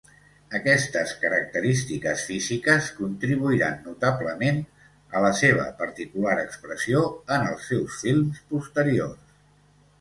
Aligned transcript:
Aquestes 0.59 1.11
característiques 1.23 2.23
físiques 2.29 2.87
contribuiran 3.01 3.77
notablement 3.89 4.59
a 5.19 5.23
la 5.27 5.33
seva 5.43 5.69
particular 5.85 6.37
expressió 6.47 7.07
en 7.39 7.49
els 7.53 7.71
seus 7.75 8.03
films 8.03 8.45
posteriors. 8.55 9.41